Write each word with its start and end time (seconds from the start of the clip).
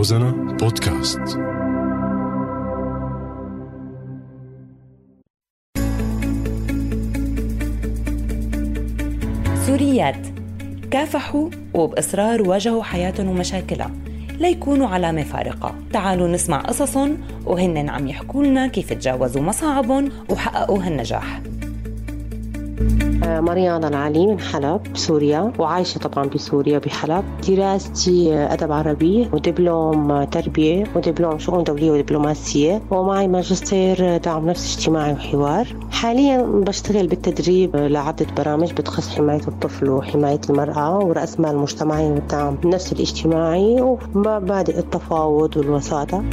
روزانا 0.00 0.30
بودكاست. 0.30 1.20
سوريات. 9.66 10.26
كافحوا 10.90 11.50
وبإصرار 11.74 12.42
واجهوا 12.42 12.82
حياتهم 12.82 13.28
ومشاكلها. 13.28 13.90
ليكونوا 14.38 14.88
علامة 14.88 15.22
فارقة. 15.22 15.74
تعالوا 15.92 16.28
نسمع 16.28 16.60
قصصهم 16.60 17.18
وهن 17.46 17.88
عم 17.88 18.08
يحكوا 18.08 18.44
لنا 18.44 18.66
كيف 18.66 18.92
تجاوزوا 18.92 19.42
مصاعبهم 19.42 20.08
وحققوا 20.30 20.82
هالنجاح 20.82 21.40
مريانا 23.22 23.88
العلي 23.88 24.26
من 24.26 24.40
حلب 24.40 24.80
سوريا 24.94 25.52
وعايشة 25.58 25.98
طبعا 25.98 26.28
بسوريا 26.28 26.78
بحلب 26.78 27.24
دراستي 27.48 28.34
أدب 28.34 28.72
عربي 28.72 29.28
ودبلوم 29.32 30.24
تربية 30.24 30.84
ودبلوم 30.96 31.38
شؤون 31.38 31.64
دولية 31.64 31.90
ودبلوماسية. 31.90 32.82
ومعي 32.90 33.28
ماجستير 33.28 34.16
دعم 34.16 34.48
نفسي 34.48 34.78
اجتماعي 34.78 35.12
وحوار. 35.12 35.66
حاليا 35.90 36.42
بشتغل 36.42 37.06
بالتدريب 37.06 37.76
لعدة 37.76 38.26
برامج 38.36 38.72
بتخص 38.72 39.08
حماية 39.08 39.48
الطفل 39.48 39.88
وحماية 39.90 40.40
المرأة 40.50 40.98
ورأس 40.98 41.40
مال 41.40 41.56
مجتمعي 41.56 42.10
والدعم 42.10 42.58
النفسي 42.64 42.94
الاجتماعي 42.94 43.80
ومبادئ 43.80 44.78
التفاوض 44.78 45.56
والوساطة. 45.56 46.24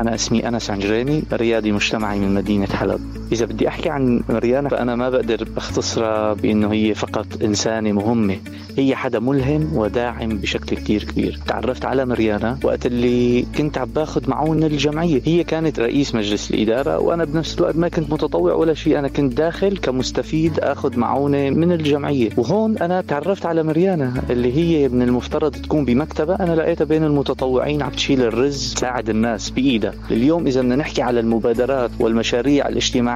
أنا 0.00 0.14
اسمي 0.14 0.48
أنس 0.48 0.70
عنجراني 0.70 1.24
ريادي 1.32 1.72
مجتمعي 1.72 2.18
من 2.18 2.34
مدينة 2.34 2.66
حلب. 2.66 3.17
إذا 3.32 3.46
بدي 3.46 3.68
أحكي 3.68 3.90
عن 3.90 4.22
مريانا 4.28 4.68
فأنا 4.68 4.96
ما 4.96 5.10
بقدر 5.10 5.48
أختصرها 5.56 6.32
بأنه 6.32 6.72
هي 6.72 6.94
فقط 6.94 7.26
إنسانة 7.42 7.92
مهمة. 7.92 8.36
هي 8.76 8.96
حدا 8.96 9.18
ملهم 9.18 9.76
وداعم 9.76 10.28
بشكل 10.28 10.76
كتير 10.76 11.04
كبير. 11.04 11.38
تعرفت 11.46 11.84
على 11.84 12.06
مريانا 12.06 12.58
وقت 12.64 12.86
اللي 12.86 13.46
كنت 13.58 13.78
عم 13.78 13.88
باخذ 13.88 14.30
معون 14.30 14.64
الجمعية. 14.64 15.20
هي 15.24 15.44
كانت 15.44 15.80
رئيس 15.80 16.14
مجلس 16.14 16.50
الإدارة 16.50 16.98
وأنا 16.98 17.24
بنفس 17.24 17.58
الوقت 17.58 17.76
ما 17.76 17.88
كنت 17.88 18.12
متطوع 18.12 18.54
ولا 18.54 18.74
شيء. 18.74 18.98
أنا 18.98 19.08
كنت 19.08 19.34
داخل 19.34 19.76
كمستفيد 19.76 20.60
أخذ 20.60 20.98
معونة 20.98 21.50
من 21.50 21.72
الجمعية. 21.72 22.30
وهون 22.36 22.78
أنا 22.78 23.00
تعرفت 23.00 23.46
على 23.46 23.62
مريانا 23.62 24.22
اللي 24.30 24.56
هي 24.56 24.88
من 24.88 25.02
المفترض 25.02 25.52
تكون 25.52 25.84
بمكتبة. 25.84 26.34
أنا 26.34 26.54
لقيتها 26.54 26.84
بين 26.84 27.04
المتطوعين 27.04 27.82
عم 27.82 27.90
تشيل 27.90 28.22
الرز 28.22 28.74
تساعد 28.74 29.08
الناس 29.08 29.50
بإيدها. 29.50 29.94
اليوم 30.10 30.46
إذا 30.46 30.60
بدنا 30.60 30.76
نحكي 30.76 31.02
على 31.02 31.20
المبادرات 31.20 31.90
والمشاريع 32.00 32.68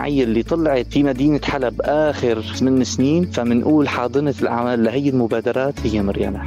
الاجتماعية 0.02 0.24
اللي 0.24 0.42
طلعت 0.42 0.86
في 0.86 1.02
مدينة 1.02 1.40
حلب 1.44 1.80
آخر 1.80 2.44
من 2.62 2.84
سنين 2.84 3.24
فمنقول 3.24 3.88
حاضنة 3.88 4.34
الأعمال 4.42 4.84
لهي 4.84 5.08
المبادرات 5.08 5.74
هي 5.84 6.02
مريانا 6.02 6.44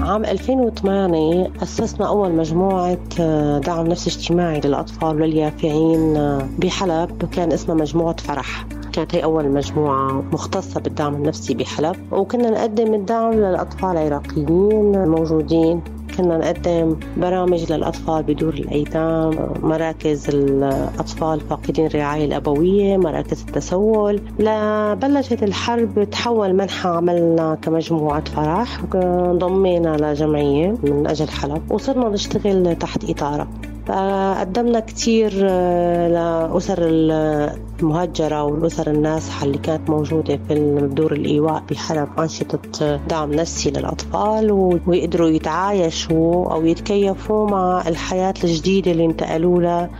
عام 0.00 0.24
2008 0.24 1.50
أسسنا 1.62 2.08
أول 2.08 2.32
مجموعة 2.32 2.98
آه، 3.20 3.58
دعم 3.58 3.86
نفسي 3.86 4.10
اجتماعي 4.10 4.60
للأطفال 4.64 5.22
واليافعين 5.22 6.16
آه، 6.16 6.48
بحلب 6.58 7.24
كان 7.32 7.52
اسمها 7.52 7.76
مجموعة 7.76 8.16
فرح. 8.16 8.66
كانت 8.92 9.14
هي 9.14 9.24
أول 9.24 9.48
مجموعة 9.48 10.24
مختصة 10.32 10.80
بالدعم 10.80 11.14
النفسي 11.14 11.54
بحلب. 11.54 11.96
وكنا 12.12 12.50
نقدم 12.50 12.94
الدعم 12.94 13.32
للأطفال 13.32 13.96
العراقيين 13.96 14.94
الموجودين. 14.94 15.82
كنا 16.20 16.38
نقدم 16.38 16.96
برامج 17.16 17.72
للأطفال 17.72 18.22
بدور 18.22 18.54
الأيتام 18.54 19.30
مراكز 19.62 20.28
الأطفال 20.28 21.40
فاقدين 21.40 21.86
الرعاية 21.86 22.24
الأبوية 22.24 22.96
مراكز 22.96 23.44
التسول. 23.48 24.20
لبلشت 24.38 25.42
الحرب 25.42 26.10
تحول 26.10 26.52
منحى 26.52 26.88
عملنا 26.88 27.54
كمجموعة 27.62 28.24
فرح 28.24 28.80
انضمينا 28.94 29.96
لجمعية 29.96 30.74
من 30.82 31.06
أجل 31.06 31.28
حلب 31.28 31.72
وصرنا 31.72 32.08
نشتغل 32.08 32.76
تحت 32.76 33.10
إطارة. 33.10 33.48
فقدمنا 33.90 34.80
كثير 34.80 35.32
آه، 35.50 36.08
لأسر 36.08 36.78
المهجرة 36.82 38.42
والأسر 38.42 38.90
النازحة 38.90 39.46
اللي 39.46 39.58
كانت 39.58 39.90
موجودة 39.90 40.38
في 40.48 40.88
دور 40.92 41.12
الإيواء 41.12 41.62
بحلب 41.70 42.08
أنشطة 42.18 42.96
دعم 43.08 43.34
نفسي 43.34 43.70
للأطفال 43.70 44.50
ويقدروا 44.86 45.28
يتعايشوا 45.28 46.52
أو 46.52 46.66
يتكيفوا 46.66 47.50
مع 47.50 47.88
الحياة 47.88 48.34
الجديدة 48.44 48.90
اللي 48.90 49.04
انتقلوا 49.04 49.62
لها 49.62 49.90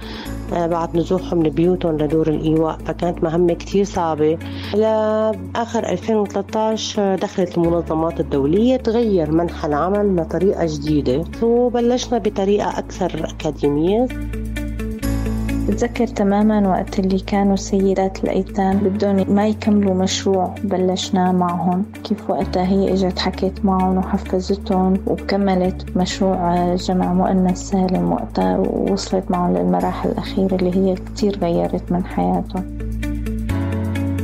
آه، 0.52 0.66
بعد 0.66 0.96
نزوحهم 0.96 1.38
من 1.38 1.50
بيوتهم 1.50 1.96
لدور 1.98 2.28
الإيواء. 2.28 2.78
فكانت 2.86 3.24
مهمة 3.24 3.54
كتير 3.54 3.84
صعبة 3.84 4.38
لآخر 4.74 5.88
2013 5.88 7.16
دخلت 7.16 7.58
المنظمات 7.58 8.20
الدولية 8.20 8.76
تغير 8.76 9.30
منحى 9.32 9.68
العمل 9.68 10.16
لطريقة 10.16 10.66
جديدة. 10.66 11.24
وبلشنا 11.42 12.18
بطريقة 12.18 12.78
أكثر 12.78 13.30
أكاديمية. 13.30 14.08
بتذكر 15.68 16.06
تماما 16.06 16.68
وقت 16.68 16.98
اللي 16.98 17.18
كانوا 17.18 17.56
سيدات 17.56 18.24
الأيتام 18.24 18.78
بدهم 18.78 19.34
ما 19.34 19.48
يكملوا 19.48 19.94
مشروع 19.94 20.54
بلشناه 20.64 21.32
معهم. 21.32 21.84
كيف 22.04 22.30
وقتها 22.30 22.66
هي 22.66 22.92
إجت 22.92 23.18
حكيت 23.18 23.64
معهم 23.64 23.98
وحفزتهم 23.98 24.94
وكملت 25.06 25.96
مشروع 25.96 26.74
جمع 26.74 27.12
مؤنث 27.12 27.58
سالم 27.58 28.12
وقتها 28.12 28.58
ووصلت 28.58 29.30
معهم 29.30 29.56
للمراحل 29.56 30.08
الأخيرة 30.08 30.54
اللي 30.54 30.76
هي 30.76 30.94
كتير 30.94 31.38
غيرت 31.38 31.92
من 31.92 32.04
حياتهم. 32.04 32.89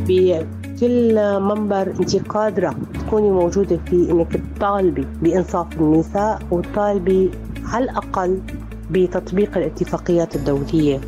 بكل 0.09 1.41
منبر 1.41 1.94
انت 2.00 2.17
قادرة 2.17 2.75
تكوني 3.06 3.31
موجودة 3.31 3.77
فيه 3.87 4.11
إنك 4.12 4.41
تطالبي 4.56 5.06
بإنصاف 5.22 5.67
النساء 5.81 6.39
وتطالبي 6.50 7.31
على 7.65 7.84
الأقل 7.84 8.41
بتطبيق 8.91 9.56
الاتفاقيات 9.59 10.37
الدولية 10.37 11.00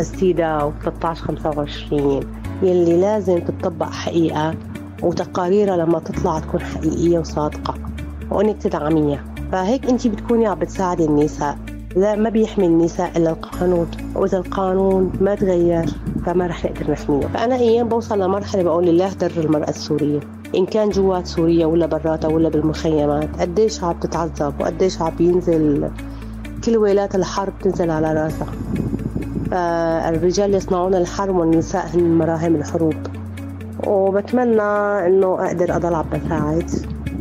السيدا 0.00 0.58
و13 0.84 1.06
25 1.06 2.20
يلي 2.62 3.00
لازم 3.00 3.38
تطبق 3.38 3.90
حقيقة 3.90 4.54
وتقاريرها 5.02 5.76
لما 5.76 5.98
تطلع 5.98 6.38
تكون 6.38 6.60
حقيقية 6.60 7.18
وصادقة 7.18 7.74
وإنك 8.30 8.62
تدعميها. 8.62 9.24
فهيك 9.52 9.86
انت 9.86 10.06
بتكوني 10.06 10.46
عم 10.46 10.58
بتساعدي 10.58 11.04
النساء. 11.04 11.58
لا 11.96 12.16
ما 12.16 12.30
بيحمي 12.30 12.66
النساء 12.66 13.10
إلا 13.16 13.30
القانون 13.30 13.86
وإذا 14.14 14.38
القانون 14.38 15.12
ما 15.20 15.34
تغير 15.34 15.86
فما 16.26 16.46
رح 16.46 16.64
نقدر 16.64 16.90
نحميها 16.90 17.28
فأنا 17.28 17.54
أيام 17.54 17.88
بوصل 17.88 18.20
لمرحلة 18.20 18.62
بقول 18.62 18.86
لله 18.86 19.12
در 19.12 19.30
المرأة 19.36 19.68
السورية 19.68 20.20
إن 20.54 20.66
كان 20.66 20.88
جوات 20.88 21.26
سوريا 21.26 21.66
ولا 21.66 21.86
براتها 21.86 22.28
ولا 22.28 22.48
بالمخيمات 22.48 23.40
قديش 23.40 23.84
عم 23.84 23.92
تتعذب 24.00 24.54
وقديش 24.60 25.02
عم 25.02 25.12
بينزل 25.18 25.90
كل 26.64 26.76
ويلات 26.76 27.14
الحرب 27.14 27.52
تنزل 27.62 27.90
على 27.90 28.12
راسها. 28.12 28.52
الرجال 30.08 30.54
يصنعون 30.54 30.94
الحرب 30.94 31.36
والنساء 31.36 31.86
هن 31.94 32.18
مراهم 32.18 32.56
الحروب. 32.56 32.94
وبتمنى 33.86 34.62
إنه 35.06 35.46
أقدر 35.46 35.76
أضل 35.76 35.94
عم 35.94 36.04
بساعد. 36.12 36.70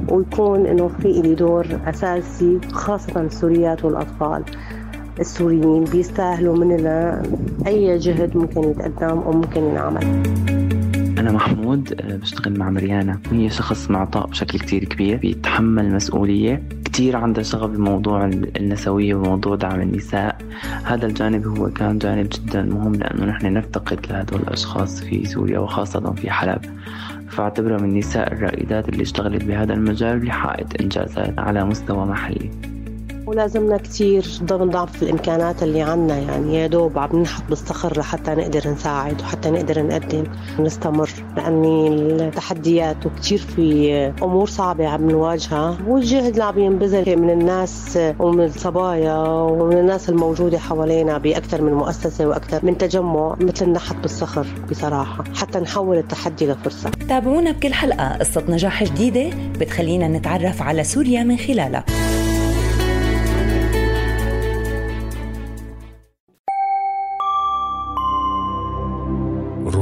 ويكون 0.09 0.66
إنه 0.66 0.88
في 0.88 1.22
لي 1.22 1.35
دور 1.35 1.68
أساسي 1.85 2.59
خاصة 2.72 3.22
السوريات 3.22 3.85
والأطفال 3.85 4.44
السوريين 5.19 5.84
بيستاهلوا 5.84 6.57
مننا 6.57 7.23
أي 7.68 7.97
جهد 7.97 8.38
ممكن 8.38 8.63
يتقدم 8.63 9.17
وممكن 9.25 9.63
ينعمل. 9.63 10.23
أنا 11.19 11.31
محمود 11.31 12.01
بشتغل 12.22 12.59
مع 12.59 12.69
مريانا. 12.69 13.19
هي 13.31 13.50
شخص 13.50 13.91
معطاء 13.91 14.28
بشكل 14.28 14.59
كتير 14.59 14.84
كبير 14.84 15.17
بيتحمل 15.17 15.96
مسؤولية 15.96 16.63
كتير 16.85 17.16
عندها 17.16 17.44
شغف 17.44 17.69
بموضوع 17.69 18.25
النسوية 18.59 19.16
وموضوع 19.16 19.56
دعم 19.56 19.81
النساء. 19.81 20.38
هذا 20.84 21.06
الجانب 21.06 21.47
هو 21.47 21.69
كان 21.69 21.97
جانب 21.97 22.29
جدا 22.29 22.62
مهم 22.62 22.96
لأنه 22.96 23.25
نحن 23.25 23.53
نفتقد 23.53 24.00
لهدول 24.09 24.41
الأشخاص 24.41 25.01
في 25.01 25.25
سوريا 25.25 25.59
وخاصة 25.59 26.13
في 26.13 26.29
حلب. 26.31 26.62
فاعتبرها 27.29 27.77
من 27.77 27.89
النساء 27.89 28.33
الرائدات 28.33 28.89
اللي 28.89 29.03
اشتغلت 29.03 29.43
بهذا 29.43 29.73
المجال 29.73 30.25
لحققت 30.25 30.81
إنجازات 30.81 31.39
على 31.39 31.65
مستوى 31.65 32.05
محلي. 32.05 32.77
ولازمنا 33.28 33.78
كثير 33.78 34.26
ضمن 34.44 34.70
ضعف 34.70 35.03
الإمكانات 35.03 35.64
اللي 35.64 35.82
عنا. 35.82 36.18
يعني 36.18 36.56
يا 36.56 36.68
دوب 36.68 37.00
عم 37.00 37.09
ننحط 37.14 37.44
بالصخر 37.50 38.00
لحتى 38.00 38.32
نقدر 38.32 38.70
نساعد 38.70 39.22
وحتى 39.22 39.50
نقدر 39.50 39.84
نقدم 39.84 40.24
ونستمر 40.59 41.09
لأني 41.38 41.88
التحديات 41.88 43.06
وكثير 43.06 43.38
في 43.38 43.94
أمور 44.24 44.47
صعبة 44.47 44.88
عم 44.88 45.12
نواجهها. 45.12 45.78
والجهد 45.88 46.32
اللي 46.32 46.44
عم 46.44 46.59
ينبذل 46.59 47.20
من 47.20 47.29
الناس 47.29 48.00
ومن 48.20 48.44
الصبايا 48.44 49.18
ومن 49.28 49.78
الناس 49.78 50.09
الموجودة 50.09 50.58
حوالينا 50.58 51.18
بأكثر 51.18 51.62
من 51.62 51.74
مؤسسة 51.74 52.28
وأكثر 52.28 52.66
من 52.66 52.78
تجمع 52.78 53.35
مثل 53.40 53.66
النحت 53.66 53.96
بالصخر 53.96 54.47
بصراحة 54.70 55.24
حتى 55.35 55.59
نحول 55.59 55.97
التحدي 55.97 56.47
لفرصة. 56.47 56.90
تابعونا 57.09 57.52
بكل 57.52 57.74
حلقة 57.74 58.18
قصة 58.18 58.44
نجاح 58.50 58.84
جديدة 58.84 59.29
بتخلينا 59.59 60.08
نتعرف 60.08 60.62
على 60.62 60.84
سوريا 60.84 61.24
من 61.24 61.38
خلالها. 61.38 61.84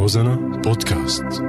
روزانا 0.06 0.36
بودكاست 0.36 1.42